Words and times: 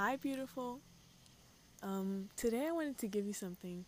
Hi, 0.00 0.14
beautiful. 0.14 0.78
Um, 1.82 2.28
today 2.36 2.68
I 2.68 2.70
wanted 2.70 2.98
to 2.98 3.08
give 3.08 3.26
you 3.26 3.32
something. 3.32 3.84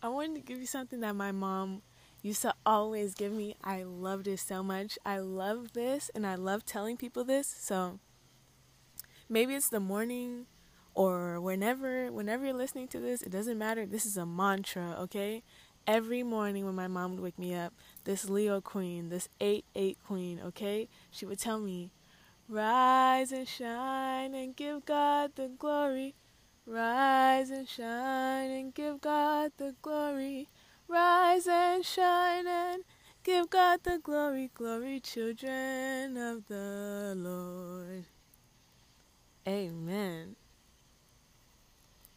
I 0.00 0.08
wanted 0.08 0.36
to 0.36 0.40
give 0.40 0.60
you 0.60 0.66
something 0.66 1.00
that 1.00 1.16
my 1.16 1.32
mom 1.32 1.82
used 2.22 2.42
to 2.42 2.54
always 2.64 3.14
give 3.14 3.32
me. 3.32 3.56
I 3.64 3.82
loved 3.82 4.28
it 4.28 4.38
so 4.38 4.62
much. 4.62 5.00
I 5.04 5.18
love 5.18 5.72
this 5.72 6.12
and 6.14 6.24
I 6.24 6.36
love 6.36 6.64
telling 6.64 6.96
people 6.96 7.24
this. 7.24 7.48
So 7.58 7.98
maybe 9.28 9.56
it's 9.56 9.68
the 9.68 9.80
morning 9.80 10.46
or 10.94 11.40
whenever 11.40 12.12
whenever 12.12 12.44
you're 12.44 12.54
listening 12.54 12.86
to 12.86 13.00
this, 13.00 13.20
it 13.22 13.32
doesn't 13.32 13.58
matter. 13.58 13.86
This 13.86 14.06
is 14.06 14.16
a 14.16 14.24
mantra, 14.24 14.94
okay? 15.00 15.42
Every 15.88 16.22
morning 16.22 16.66
when 16.66 16.76
my 16.76 16.86
mom 16.86 17.16
would 17.16 17.20
wake 17.20 17.38
me 17.38 17.52
up, 17.52 17.74
this 18.04 18.30
Leo 18.30 18.60
queen, 18.60 19.08
this 19.08 19.28
8 19.40 19.64
8 19.74 19.98
queen, 20.06 20.40
okay? 20.40 20.88
She 21.10 21.26
would 21.26 21.40
tell 21.40 21.58
me, 21.58 21.90
Rise 22.50 23.30
and 23.30 23.46
shine 23.46 24.34
and 24.34 24.56
give 24.56 24.84
God 24.84 25.36
the 25.36 25.46
glory. 25.56 26.16
Rise 26.66 27.48
and 27.48 27.68
shine 27.68 28.50
and 28.50 28.74
give 28.74 29.00
God 29.00 29.52
the 29.56 29.76
glory. 29.82 30.48
Rise 30.88 31.46
and 31.46 31.86
shine 31.86 32.48
and 32.48 32.82
give 33.22 33.50
God 33.50 33.84
the 33.84 34.00
glory. 34.02 34.50
Glory, 34.52 34.98
children 34.98 36.16
of 36.16 36.48
the 36.48 37.14
Lord. 37.16 38.06
Amen. 39.46 40.34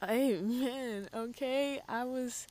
Amen. 0.01 1.09
Okay, 1.13 1.79
I 1.87 2.05
was 2.05 2.47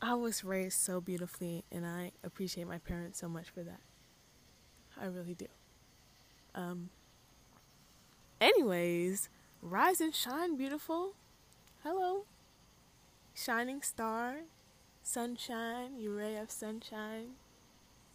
I 0.00 0.14
was 0.14 0.42
raised 0.44 0.80
so 0.80 1.02
beautifully 1.02 1.66
and 1.70 1.84
I 1.86 2.12
appreciate 2.24 2.66
my 2.66 2.78
parents 2.78 3.20
so 3.20 3.28
much 3.28 3.50
for 3.50 3.62
that. 3.62 3.80
I 4.98 5.04
really 5.08 5.34
do. 5.34 5.57
Um 6.58 6.90
anyways, 8.40 9.28
rise 9.62 10.00
and 10.00 10.14
shine 10.14 10.56
beautiful. 10.56 11.12
Hello. 11.84 12.24
Shining 13.32 13.80
star, 13.82 14.38
sunshine, 15.04 15.96
you 15.96 16.12
ray 16.12 16.36
of 16.36 16.50
sunshine. 16.50 17.36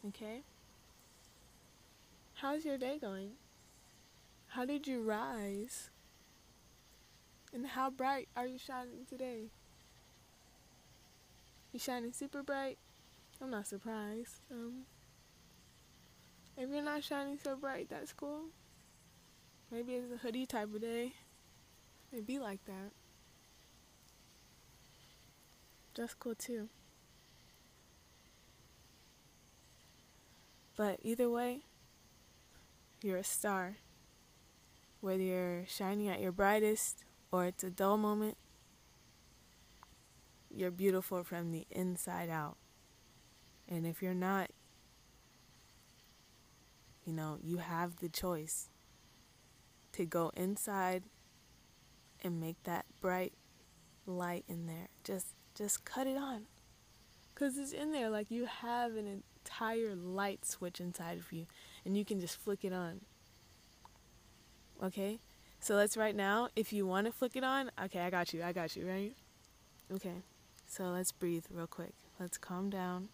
Okay? 0.06 0.42
How's 2.36 2.66
your 2.66 2.78
day 2.78 2.98
going? 3.00 3.32
How 4.48 4.66
did 4.66 4.88
you 4.88 5.02
rise? 5.02 5.90
And 7.54 7.68
how 7.68 7.90
bright 7.90 8.28
are 8.36 8.46
you 8.46 8.58
shining 8.58 9.06
today? 9.10 9.44
You 11.72 11.80
shining 11.80 12.12
super 12.12 12.44
bright? 12.44 12.78
I'm 13.42 13.52
not 13.52 13.68
surprised. 13.68 14.42
Um, 14.52 14.84
if 16.58 16.70
you're 16.70 16.84
not 16.84 17.04
shining 17.04 17.38
so 17.44 17.56
bright, 17.56 17.90
that's 17.90 18.14
cool. 18.14 18.46
Maybe 19.72 19.94
it's 19.94 20.14
a 20.14 20.18
hoodie 20.18 20.46
type 20.46 20.74
of 20.74 20.82
day. 20.82 21.14
It'd 22.12 22.28
be 22.28 22.40
like 22.40 22.64
that. 22.66 22.92
That's 25.96 26.14
cool 26.14 26.36
too. 26.36 26.70
But 30.76 31.00
either 31.04 31.30
way, 31.30 31.62
you're 33.02 33.18
a 33.18 33.24
star. 33.24 33.78
Whether 35.02 35.24
you're 35.24 35.66
shining 35.68 36.08
at 36.08 36.22
your 36.22 36.32
brightest 36.32 37.04
or 37.32 37.46
it's 37.46 37.64
a 37.64 37.70
dull 37.70 37.98
moment, 37.98 38.38
you're 40.50 40.72
beautiful 40.72 41.24
from 41.24 41.52
the 41.52 41.66
inside 41.70 42.30
out. 42.30 42.58
And 43.68 43.86
if 43.86 44.02
you're 44.02 44.14
not, 44.14 44.52
you 47.06 47.14
know, 47.14 47.38
you 47.42 47.58
have 47.58 47.98
the 47.98 48.10
choice 48.10 48.70
to 49.94 50.06
go 50.06 50.32
inside 50.36 51.04
and 52.24 52.40
make 52.40 52.62
that 52.64 52.86
bright 53.02 53.34
light 54.06 54.46
in 54.48 54.66
there. 54.66 54.88
Just 55.04 55.28
just 55.56 55.86
cut 55.86 56.08
it 56.08 56.18
on. 56.18 56.44
Cuz 57.36 57.58
it's 57.58 57.74
in 57.74 57.92
there 57.92 58.10
like 58.10 58.32
you 58.32 58.46
have 58.46 58.96
an 58.96 59.24
entire 59.44 59.96
light 59.96 60.46
switch 60.46 60.80
inside 60.80 61.18
of 61.18 61.32
you 61.32 61.46
and 61.86 61.98
you 61.98 62.06
can 62.06 62.20
just 62.20 62.38
flick 62.38 62.64
it 62.64 62.74
on. 62.74 63.02
Okay? 64.82 65.20
So 65.60 65.76
let's 65.76 65.96
right 65.96 66.16
now, 66.16 66.50
if 66.56 66.74
you 66.74 66.86
want 66.86 67.08
to 67.08 67.14
flick 67.14 67.36
it 67.36 67.44
on, 67.44 67.72
okay, 67.86 68.02
I 68.02 68.10
got 68.10 68.34
you, 68.34 68.44
I 68.44 68.52
got 68.52 68.76
you, 68.76 68.86
right? 68.86 69.16
Okay, 69.94 70.24
so 70.66 70.86
let's 70.86 71.14
breathe 71.14 71.46
real 71.50 71.68
quick. 71.68 71.94
Let's 72.20 72.38
calm 72.38 72.70
down. 72.70 73.08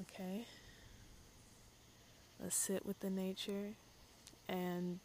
Okay. 0.00 0.46
Let's 2.40 2.56
sit 2.56 2.84
with 2.84 3.00
the 3.00 3.10
nature 3.10 3.74
and, 4.48 4.98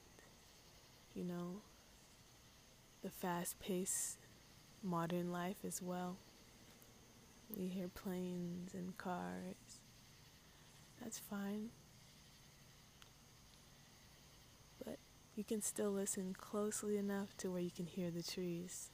you 1.13 1.23
know, 1.23 1.61
the 3.03 3.09
fast 3.09 3.59
paced 3.59 4.17
modern 4.83 5.31
life 5.31 5.57
as 5.65 5.81
well. 5.81 6.17
We 7.55 7.67
hear 7.67 7.87
planes 7.87 8.73
and 8.73 8.97
cars. 8.97 9.79
That's 11.01 11.19
fine. 11.19 11.69
But 14.83 14.97
you 15.35 15.43
can 15.43 15.61
still 15.61 15.91
listen 15.91 16.35
closely 16.37 16.97
enough 16.97 17.37
to 17.37 17.49
where 17.49 17.61
you 17.61 17.71
can 17.71 17.85
hear 17.85 18.11
the 18.11 18.23
trees. 18.23 18.91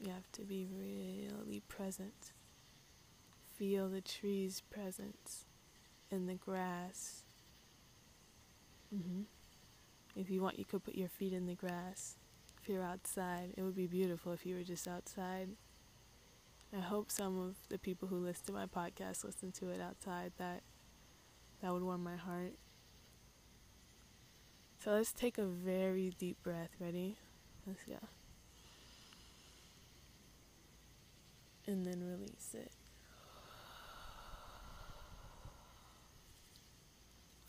You 0.00 0.10
have 0.10 0.30
to 0.32 0.42
be 0.42 0.66
really 0.66 1.62
present. 1.68 2.32
Feel 3.62 3.88
the 3.88 4.00
trees' 4.00 4.60
presence 4.60 5.44
in 6.10 6.26
the 6.26 6.34
grass. 6.34 7.22
Mm-hmm. 8.92 9.20
If 10.16 10.30
you 10.30 10.42
want, 10.42 10.58
you 10.58 10.64
could 10.64 10.82
put 10.82 10.96
your 10.96 11.08
feet 11.08 11.32
in 11.32 11.46
the 11.46 11.54
grass. 11.54 12.16
If 12.60 12.68
you're 12.68 12.82
outside, 12.82 13.54
it 13.56 13.62
would 13.62 13.76
be 13.76 13.86
beautiful 13.86 14.32
if 14.32 14.44
you 14.44 14.56
were 14.56 14.64
just 14.64 14.88
outside. 14.88 15.50
I 16.76 16.80
hope 16.80 17.12
some 17.12 17.38
of 17.38 17.54
the 17.68 17.78
people 17.78 18.08
who 18.08 18.16
listen 18.16 18.46
to 18.46 18.52
my 18.52 18.66
podcast 18.66 19.22
listen 19.22 19.52
to 19.52 19.68
it 19.68 19.80
outside. 19.80 20.32
That 20.38 20.64
that 21.62 21.72
would 21.72 21.84
warm 21.84 22.02
my 22.02 22.16
heart. 22.16 22.54
So 24.82 24.90
let's 24.90 25.12
take 25.12 25.38
a 25.38 25.46
very 25.46 26.12
deep 26.18 26.42
breath. 26.42 26.70
Ready? 26.80 27.16
Let's 27.64 27.84
go. 27.84 28.08
And 31.68 31.86
then 31.86 32.00
release 32.04 32.54
it. 32.54 32.72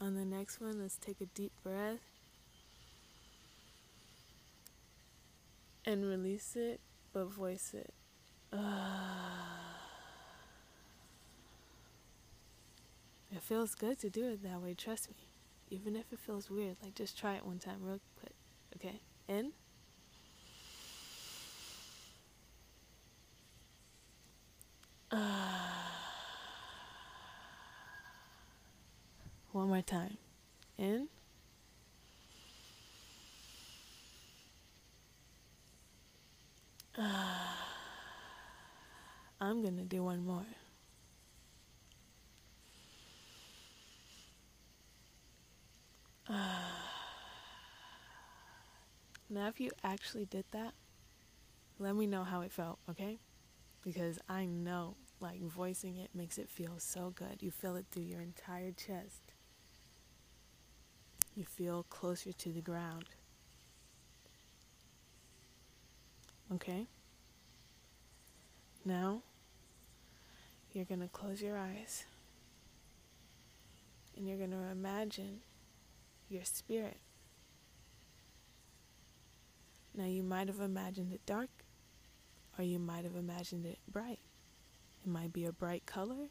On 0.03 0.16
the 0.16 0.25
next 0.25 0.59
one, 0.59 0.81
let's 0.81 0.97
take 0.97 1.22
a 1.22 1.25
deep 1.25 1.53
breath 1.64 2.02
and 5.86 6.06
release 6.06 6.56
it, 6.56 6.81
but 7.14 7.25
voice 7.25 7.74
it. 7.74 7.94
It 13.36 13.41
feels 13.41 13.74
good 13.74 13.97
to 14.02 14.12
do 14.12 14.30
it 14.30 14.44
that 14.44 14.62
way, 14.62 14.75
trust 14.75 15.09
me 15.09 15.16
even 15.74 15.96
if 15.96 16.14
it 16.14 16.20
feels 16.20 16.52
weird, 16.52 16.78
like 16.84 16.94
just 16.94 17.18
try 17.18 17.34
it 17.34 17.46
one 17.46 17.58
time 17.58 17.78
real 17.81 18.00
quick. 18.20 18.34
Okay? 18.75 19.02
In. 19.28 19.52
Uh, 25.12 25.18
one 29.63 29.69
more 29.69 29.81
time. 29.81 30.18
In. 30.78 31.07
I'm 39.40 39.62
going 39.62 39.78
to 39.78 39.84
do 39.84 40.03
one 40.03 40.25
more. 40.25 40.44
now, 49.29 49.47
if 49.47 49.61
you 49.61 49.72
actually 49.82 50.26
did 50.26 50.43
that, 50.52 50.73
let 51.79 51.96
me 51.96 52.05
know 52.05 52.26
how 52.26 52.41
it 52.41 52.52
felt, 52.52 52.79
okay? 52.90 53.17
Because 53.82 54.20
I 54.28 54.43
know, 54.46 54.97
like, 55.22 55.41
voicing 55.41 55.96
it 55.96 56.09
makes 56.14 56.37
it 56.37 56.49
feel 56.49 56.79
so 56.79 57.14
good. 57.16 57.37
You 57.41 57.49
feel 57.52 57.78
it 57.78 57.85
through 57.91 58.03
your 58.03 58.20
entire 58.20 58.73
chest. 58.73 59.33
You 61.35 61.46
feel 61.46 61.84
closer 61.90 62.32
to 62.32 62.50
the 62.52 62.62
ground. 62.62 63.06
Okay? 66.53 66.85
Now, 68.85 69.24
you're 70.72 70.85
going 70.85 71.02
to 71.02 71.08
close 71.08 71.41
your 71.41 71.58
eyes 71.58 72.06
and 74.16 74.28
you're 74.28 74.38
going 74.38 74.52
to 74.52 74.72
imagine 74.72 75.40
your 76.30 76.44
spirit. 76.44 76.97
Now, 79.96 80.06
you 80.06 80.24
might 80.24 80.47
have 80.47 80.59
imagined 80.59 81.14
it 81.14 81.26
dark, 81.26 81.50
or 82.58 82.64
you 82.64 82.80
might 82.80 83.03
have 83.03 83.16
imagined 83.16 83.66
it 83.66 83.78
bright. 83.91 84.20
It 85.03 85.09
might 85.09 85.34
be 85.34 85.46
a 85.46 85.52
bright 85.52 85.85
color, 85.85 86.30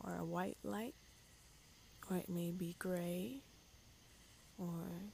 or 0.00 0.16
a 0.16 0.24
white 0.24 0.56
light, 0.62 0.94
or 2.10 2.16
it 2.16 2.28
may 2.28 2.50
be 2.50 2.74
gray, 2.78 3.42
or 4.58 5.12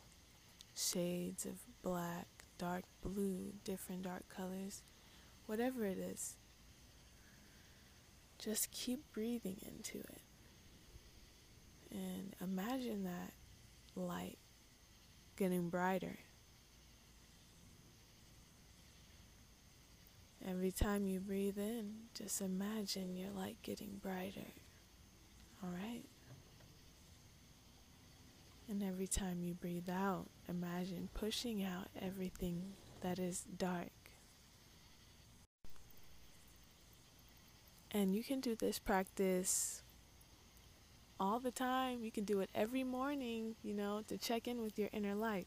shades 0.75 1.45
of 1.45 1.59
black, 1.83 2.27
dark 2.59 2.85
blue, 3.03 3.53
different 3.65 4.03
dark 4.03 4.29
colors, 4.29 4.83
whatever 5.47 5.85
it 5.85 5.99
is. 5.99 6.37
Just 8.39 8.71
keep 8.71 9.01
breathing 9.13 9.57
into 9.63 9.99
it. 9.99 10.21
And 11.91 12.37
imagine 12.41 13.05
that 13.05 13.33
light 13.97 14.39
getting 15.37 15.69
brighter. 15.69 16.19
Every 20.47 20.71
time 20.71 21.07
you 21.07 21.21
breathe 21.21 21.59
in, 21.59 21.95
just 22.15 22.41
imagine 22.41 23.17
your 23.17 23.31
light 23.31 23.57
getting 23.63 24.01
brighter. 24.01 24.53
All 25.63 25.71
right? 25.71 26.05
And 28.69 28.83
every 28.99 29.07
time 29.07 29.45
you 29.45 29.55
breathe 29.55 29.89
out, 29.89 30.27
imagine 30.49 31.09
pushing 31.15 31.63
out 31.63 31.87
everything 32.03 32.73
that 33.01 33.17
is 33.17 33.45
dark. 33.57 33.93
And 37.93 38.13
you 38.13 38.25
can 38.25 38.41
do 38.41 38.57
this 38.57 38.81
practice 38.81 39.85
all 41.21 41.39
the 41.39 41.53
time. 41.53 42.03
You 42.03 42.11
can 42.11 42.25
do 42.25 42.41
it 42.41 42.51
every 42.57 42.83
morning, 42.83 43.55
you 43.63 43.73
know, 43.73 44.03
to 44.09 44.19
check 44.19 44.49
in 44.49 44.61
with 44.61 44.77
your 44.77 44.89
inner 44.93 45.15
light. 45.15 45.47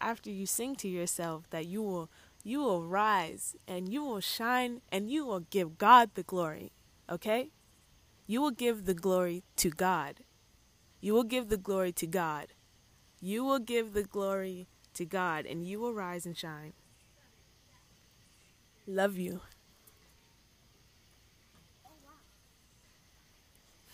After 0.00 0.30
you 0.30 0.46
sing 0.46 0.76
to 0.76 0.86
yourself 0.86 1.50
that 1.50 1.66
you 1.66 1.82
will 1.82 2.08
you 2.44 2.60
will 2.60 2.84
rise 2.84 3.56
and 3.66 3.92
you 3.92 4.04
will 4.04 4.20
shine 4.20 4.80
and 4.92 5.10
you 5.10 5.26
will 5.26 5.40
give 5.40 5.76
God 5.76 6.10
the 6.14 6.22
glory. 6.22 6.70
Okay? 7.10 7.50
You 8.28 8.42
will 8.42 8.52
give 8.52 8.84
the 8.84 8.94
glory 8.94 9.42
to 9.56 9.70
God. 9.70 10.20
You 11.00 11.14
will 11.14 11.24
give 11.24 11.48
the 11.48 11.56
glory 11.56 11.90
to 11.94 12.06
God. 12.06 12.52
You 13.22 13.44
will 13.44 13.60
give 13.60 13.94
the 13.94 14.02
glory 14.02 14.66
to 14.94 15.06
God 15.06 15.46
and 15.46 15.64
you 15.64 15.78
will 15.80 15.94
rise 15.94 16.26
and 16.26 16.36
shine. 16.36 16.72
Love 18.86 19.16
you. 19.16 19.40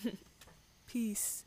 Peace. 0.87 1.45